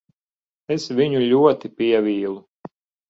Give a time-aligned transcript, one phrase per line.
[0.75, 2.35] Es viņu ļoti pievīlu.